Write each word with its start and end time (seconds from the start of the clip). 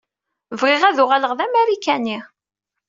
Bɣiɣ 0.61 0.81
ad 0.85 0.97
uɣaleɣ 1.03 1.31
d 1.37 1.39
Amarikani. 1.45 2.17